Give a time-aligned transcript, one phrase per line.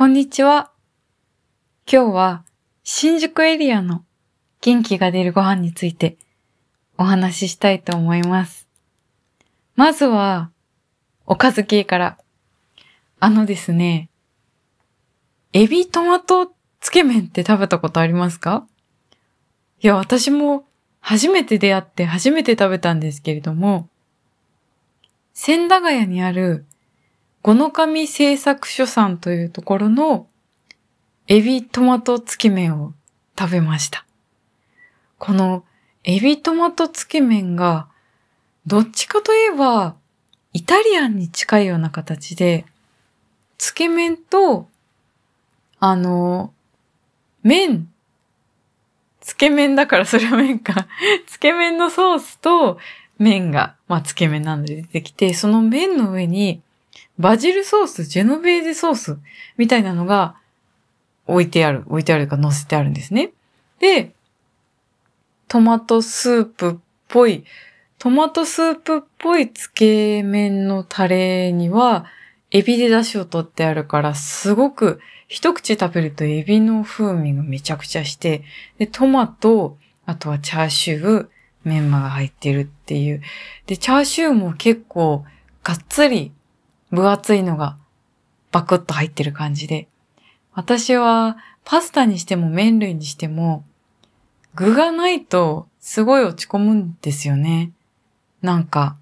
[0.00, 0.70] こんにちは。
[1.86, 2.44] 今日は
[2.84, 4.02] 新宿エリアの
[4.62, 6.16] 元気が出るご飯について
[6.96, 8.66] お話ししたいと思います。
[9.76, 10.52] まずは、
[11.26, 12.18] おかず系から。
[13.18, 14.08] あのですね、
[15.52, 18.66] エビトマトつけ麺って食べたことありますか？
[19.82, 20.64] いや、私も
[21.00, 23.90] 初めて出会って初めて食べたんですけれども、
[25.34, 26.64] 千駄ヶ谷にある
[27.42, 30.26] 五の神製作所さんというところの
[31.26, 32.92] エビトマトつけ麺を
[33.38, 34.04] 食べました。
[35.18, 35.64] この
[36.04, 37.88] エビトマトつけ麺が
[38.66, 39.96] どっちかといえば
[40.52, 42.66] イタリアンに近いような形で、
[43.58, 44.68] つけ麺と、
[45.78, 46.52] あの、
[47.42, 47.88] 麺、
[49.20, 50.88] つけ麺だからそれは麺か。
[51.26, 52.78] つけ麺のソースと
[53.18, 56.62] 麺が、まあつけ麺なので出てきて、その麺の上に
[57.20, 59.18] バジルソース、ジェノベーゼソース
[59.58, 60.36] みたいなのが
[61.26, 63.32] 置いてある、置いてあるか乗せてあるんですね。
[63.78, 64.14] で、
[65.46, 66.76] トマトスープっ
[67.08, 67.44] ぽい、
[67.98, 72.06] トマトスープっぽいつけ麺のタレには、
[72.50, 78.44] エビで出汁を取ってあるから、すごく一口食べるとエビの風味がめちゃくちゃして、
[78.78, 81.28] で、トマト、あとはチャーシュー、
[81.64, 83.20] メンマが入ってるっていう。
[83.66, 85.26] で、チャーシューも結構
[85.62, 86.32] がっつり
[86.90, 87.76] 分厚いのが
[88.52, 89.88] バクッと入ってる感じで。
[90.52, 93.64] 私はパスタにしても麺類にしても
[94.54, 97.72] 具がないとすごい落ち込むんですよね。
[98.42, 98.96] なんか、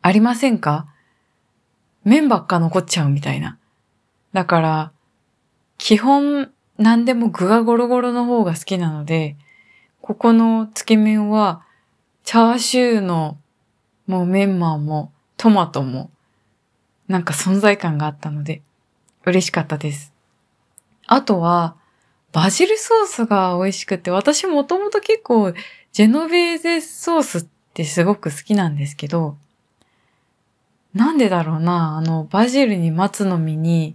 [0.00, 0.86] ありませんか？
[2.04, 3.58] 麺ばっか残っちゃうみたいな。
[4.32, 4.92] だから、
[5.78, 9.36] 基本何でも具がゴロゴロの方が好きなので、
[10.00, 11.62] ここのつけ麺は、
[12.24, 13.38] チャーシューの
[14.06, 16.10] もうメンマもトマトも
[17.12, 18.62] なんか存在感があったので
[19.26, 20.14] 嬉しかったです。
[21.06, 21.76] あとは、
[22.32, 25.52] バジルソースが美味しくて、私もともと結構
[25.92, 29.36] ジェノベーゼソースってすごく好きなんですけど、
[30.94, 33.94] なんでだろうな、あの、バジルに松の実に、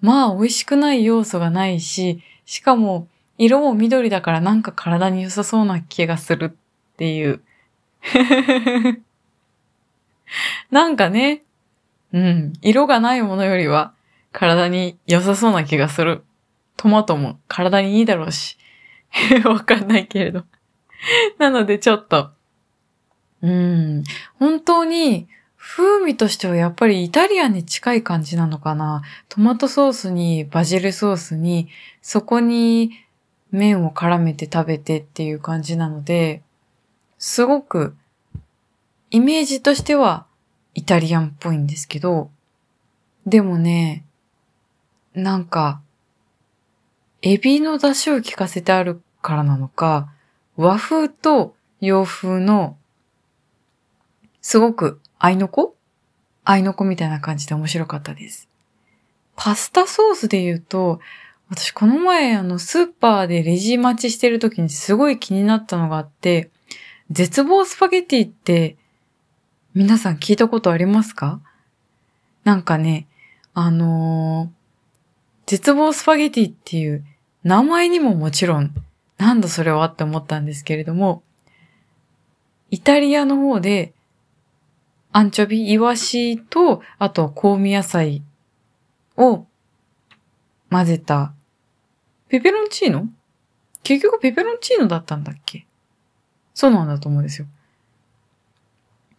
[0.00, 7.42] まあ美味しくない要素がないし、しかも色も緑だからなんか体に良さそうな気がするっていう。
[10.70, 11.42] なんかね、
[12.12, 13.94] うん、色がないものよりは
[14.32, 16.24] 体に良さそうな気がする。
[16.76, 18.58] トマトも体にいいだろうし。
[19.44, 20.44] わかんないけれど。
[21.38, 22.30] なのでちょっと、
[23.42, 24.04] うん、
[24.38, 29.02] 本当に風味としてはやっぱりイタリアンに近い感じなのかな。
[29.28, 31.68] トマトソースにバジルソースに、
[32.02, 32.90] そこに
[33.52, 36.42] 麺を絡めて食べてっていう感じなので、
[37.18, 37.94] すごく
[39.12, 40.26] イメージとしては
[40.74, 42.30] イタリアンっぽいんですけど、
[43.26, 44.04] でもね、
[45.14, 45.80] なんか、
[47.20, 50.12] エビの出汁を効かせてあるからなのか、
[50.56, 52.76] 和風と洋風の、
[54.40, 55.76] すごく合いの子？
[56.44, 58.48] 合いの子みたいな感じで面白かったです。
[59.36, 60.98] パスタソースで言うと、
[61.48, 66.50] 私この前あのスーパーでレジ待ちしてる時にすごい気になったのがあって、
[67.10, 68.76] 絶望スパゲティって
[69.74, 71.40] 皆さん聞いたことありますか？
[72.44, 73.06] なんかね、
[73.54, 74.62] あのー
[75.46, 77.04] 絶望スパゲティっていう
[77.42, 78.74] 名前にももちろん、
[79.16, 81.22] なんだそれはって思ったんですけれども、
[82.70, 83.94] イタリアの方で、
[85.10, 88.22] アンチョビ、イワシと、あと香味野菜
[89.16, 89.46] を
[90.70, 91.32] 混ぜた、
[92.28, 93.08] ペペロンチーノ？
[93.82, 95.66] 結局ペペロンチーノだったんだっけ？
[96.54, 97.46] そうなんだと思うんですよ。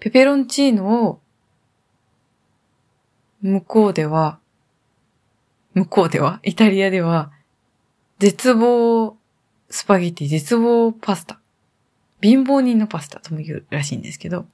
[0.00, 1.20] ペペロンチーノを、
[3.42, 4.38] 向こうでは、
[5.74, 7.32] 向こうでは、イタリアでは、
[8.18, 9.16] 絶望
[9.70, 11.40] スパゲティ、絶望パスタ。
[12.20, 14.46] 貧乏人のパスタとも言うらしいんですけど、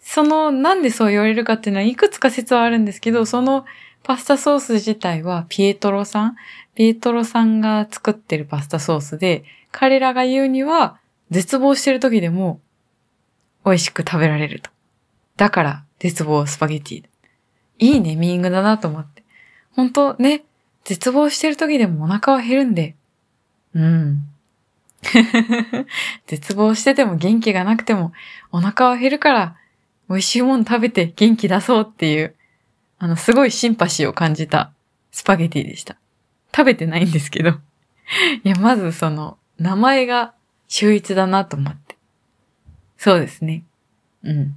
[0.00, 3.64] その、なんでそう言われるかっていうのは、いくつか説はあるんですけど、その
[4.02, 6.36] パスタソース自体はピエトロさん、
[6.74, 10.98] ピエトロさんが作ってるパスタソースで、彼らが言うには、
[11.30, 12.60] 絶望してる時でも、
[13.64, 14.70] 美味しく食べられると。
[15.36, 17.04] だから、絶望スパゲティ。
[17.78, 19.22] いいネーミングだなと思って。
[19.74, 20.44] 本当ね、
[20.84, 22.96] 絶望してる時でもお腹は減るんで。
[23.74, 24.28] うん。
[26.26, 28.12] 絶望してても元気がなくても
[28.52, 29.56] お腹は減るから
[30.08, 32.34] 美味しいもの食べて元気出そうっていう、
[32.98, 34.72] あの、すごいシンパシーを感じた
[35.10, 35.96] スパゲティでした。
[36.54, 37.50] 食べてないんですけど。
[38.44, 40.34] いや、まずその、名前が
[40.68, 41.81] 秀逸だなと思って。
[43.02, 43.64] そうですね。
[44.22, 44.54] うん。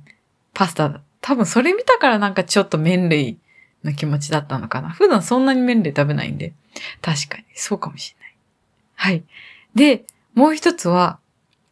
[0.54, 1.02] パスタだ。
[1.20, 3.40] 多分それ見たからなんかちょっと麺類
[3.84, 4.92] の気持ちだったのかな。
[4.92, 6.54] 普段そんなに麺類食べないんで。
[7.02, 8.36] 確かに、そうかもしれない。
[8.94, 9.24] はい。
[9.74, 10.06] で、
[10.36, 11.18] もう一つは、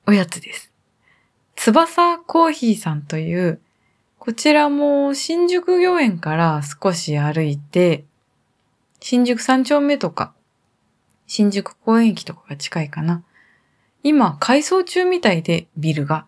[0.07, 0.71] おやつです。
[1.55, 3.61] 翼コーヒーさんという、
[4.17, 8.03] こちらも新宿御苑から少し歩いて、
[8.99, 10.33] 新宿三丁目とか、
[11.27, 13.21] 新宿公園駅とかが近いかな。
[14.01, 16.25] 今、改装中みたいで、ビルが。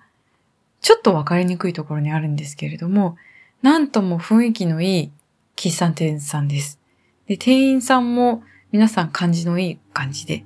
[0.85, 3.17] ちょっとわかりにくいところにあるんですけれども、
[3.63, 5.11] なんとも雰囲気のいい
[5.55, 6.79] 喫茶店さんです。
[7.25, 10.45] で、店員さんも皆さん感じのいい感じで。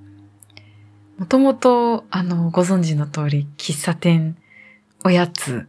[1.18, 4.38] もともと、あの、ご存知の通り、喫茶店、
[5.04, 5.68] おやつ、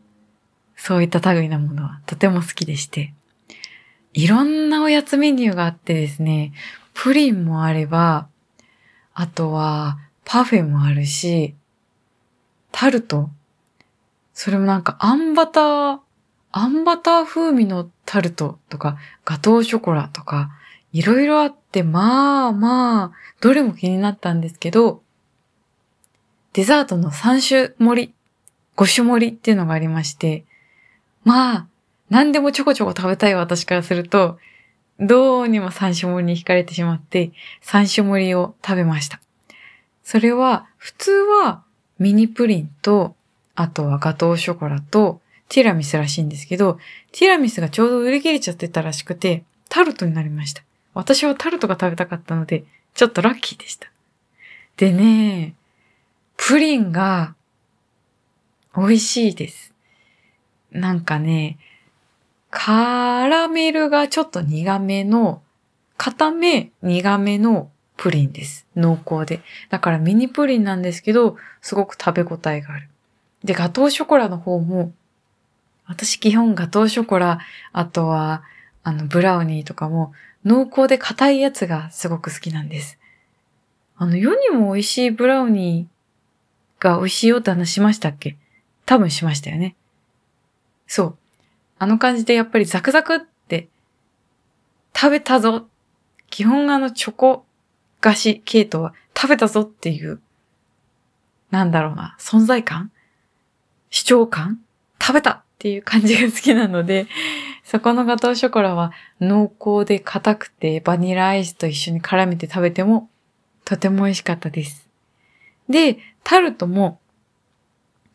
[0.76, 3.12] そういった類なものはとても好きでして、
[4.12, 6.52] いろんなおやつメニューがあってですね、
[6.94, 8.28] プリンもあれば、
[9.14, 11.56] あとはパフェもあるし、
[12.70, 13.30] タルト
[14.42, 15.98] それもなんかあんバター、
[16.50, 18.96] あんバター風味のタルトとか、
[19.26, 20.48] ガトーショコラとか、
[20.94, 25.02] いろいろあって、まあまあ、どれも気になったんですけど、
[26.54, 28.14] デザートの3種盛り、
[28.78, 30.46] 5種盛りっていうのがありまして、
[31.22, 31.66] まあ、
[32.08, 34.38] 何でもちょこちょこ食べたい私からすると、
[34.98, 37.32] どうにも3種盛りに惹かれてしまって、
[37.62, 39.20] 3種盛りを食べました。
[40.02, 41.62] それは、普通は
[41.98, 43.19] ミニプリンと、
[43.60, 45.20] あとはガトーショコラと、
[45.50, 46.78] ティラミスらしいんですけど、
[47.12, 50.62] ティラミスがちょうど売り切れちゃってたらしくて、タルトになりました。
[50.94, 52.64] 私はタルトが食べたかったので、
[52.94, 53.90] ちょっとラッキーでした。
[54.78, 55.54] でね、
[56.38, 57.34] プリンが
[58.74, 59.74] 美味しいです。
[60.70, 61.58] なんかね、
[62.48, 65.42] カラメルがちょっと苦めの、
[65.98, 68.66] 固め苦めのプリンです。
[68.74, 69.42] 濃厚で。
[69.68, 72.88] だからミニプリンなんですけど、すごく食べ応えがある。
[73.44, 74.92] で、ガトーショコラの方も、
[75.86, 77.40] 私基本ガトーショコラ、
[77.72, 78.42] あとは、
[78.82, 80.12] あの、ブラウニーとかも、
[80.44, 82.98] 濃厚で硬いやつがすごく好きなんです。
[83.96, 88.36] あの、世にも美味しいブラウニーが美味しいよって話しましたっけ？
[88.86, 89.76] 多分しましたよね。
[90.86, 91.18] そう。
[91.78, 93.68] あの感じでやっぱりザクザクって
[94.96, 95.66] 食べたぞ。
[96.30, 97.44] 基本あのチョコ
[98.00, 100.20] 菓子系統は食べたぞっていう、
[101.50, 102.90] なんだろうな、存在感
[103.90, 104.60] 主張感？
[105.00, 107.06] 食べたっていう感じが好きなので、
[107.64, 113.08] そこのガトーショコラは濃厚で硬くてバニラアイスと一緒に絡めて食べても
[113.64, 114.88] とても美味しかったです。
[115.68, 116.98] で、タルトも、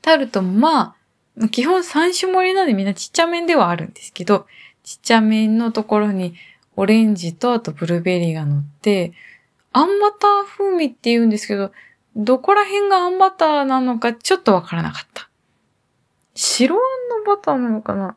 [0.01, 0.95] タルトもま
[1.41, 4.45] あ、基本3種盛りなんでみんなちっちゃめではあるんですけど、
[4.83, 6.35] ちっちゃめのところに
[6.75, 9.13] オレンジとあとブルーベリーが乗って、
[9.71, 11.71] あんバター風味って言うんですけど、
[12.15, 15.29] どこら辺があんバターなのかちょっとわからなかった。
[16.35, 18.15] 白あんのバターなのかな？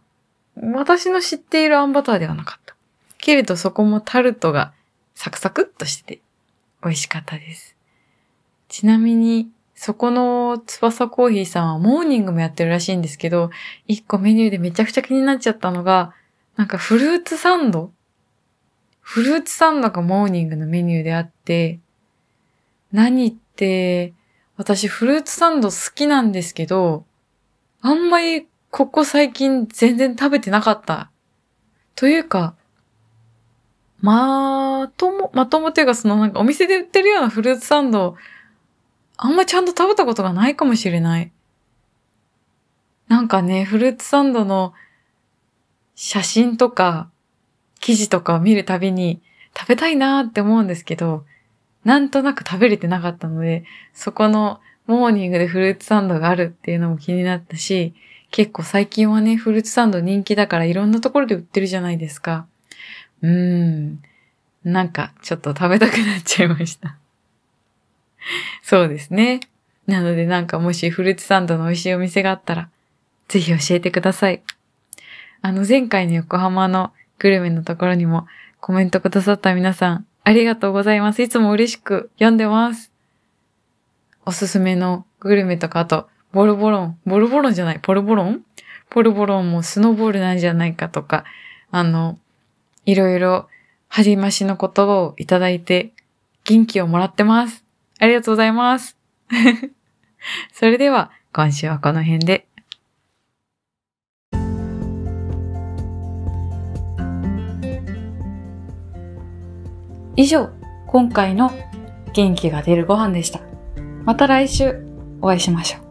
[0.74, 2.74] 私の知っているあんバターではなかった。
[3.18, 4.72] けれどそこもタルトが
[5.14, 6.20] サクサクっとしてて
[6.82, 7.76] 美味しかったです。
[8.68, 13.50] ちなみに、そこの翼コーヒーさんはモーニングもやってるらしいんですけど、
[13.86, 16.12] 一個メニューでめちゃくちゃ気になっちゃったのが、
[16.56, 17.92] なんかフルーツサンド？
[19.00, 21.78] フルーツサンドがモーニングのメニューであって、
[22.92, 24.12] 何って、
[24.56, 27.04] 私フルーツサンド好きなんですけど、
[27.80, 31.10] あんまりここ最近全然食べてなかった。
[31.94, 32.54] というか、
[34.00, 38.16] まとも、まともというかそのなんかお店で売ってるようなフルーツサンド、
[39.16, 41.32] あんまちゃんと食べたことがないかもしれない。
[43.08, 44.74] なんかね、フルーツサンドの
[45.94, 47.10] 写真とか
[47.80, 49.20] 記事とかを見るたびに
[49.58, 51.24] 食べたいなーって思うんですけど、
[51.84, 57.94] なんとなく食べれてなかったので、そこのモーニングでフルーツサンドがあるっていうのも気になったし、
[58.30, 62.46] 結構最近はね、フルーツサンド人気だからいろんなところで売ってるじゃないですか。
[63.22, 64.02] うーん。
[64.64, 66.96] なんかちょっと食べたくなっちゃいました。
[68.62, 69.40] そうですね。
[69.86, 72.68] なのでなんかもしフルーツサンドの美味しいお店があったら、
[73.28, 74.42] ぜひ教えてください。
[75.40, 78.26] あの前回の横浜のグルメのところにも
[78.60, 81.22] コメントくださった皆さん、ありがとうございます。
[81.22, 82.90] いつも嬉しく読んでます。
[84.28, 88.42] おすすめのグルメとか、あと、ボルボロン、ボルボロンじゃない、ポルボロン？
[88.90, 91.24] ポルボロンもスノーボールなんじゃないかとか、
[91.70, 92.18] あの、
[92.84, 93.48] いろいろ、
[93.88, 95.94] 励ましの言葉をいただいて、
[96.44, 97.64] 元気をもらってます。
[98.00, 98.98] ありがとうございます。
[100.52, 102.46] それでは、今週はこの辺で。
[110.16, 110.50] 以上、
[110.86, 111.50] 今回の
[112.12, 113.40] 元気が出るご飯でした。
[114.08, 114.74] また来週
[115.20, 115.87] お会いしましょう。